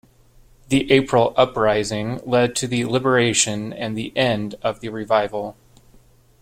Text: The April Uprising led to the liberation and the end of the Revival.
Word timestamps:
The 0.69 0.91
April 0.91 1.31
Uprising 1.37 2.21
led 2.25 2.55
to 2.55 2.65
the 2.67 2.85
liberation 2.85 3.71
and 3.71 3.95
the 3.95 4.11
end 4.17 4.55
of 4.63 4.79
the 4.79 4.89
Revival. 4.89 5.55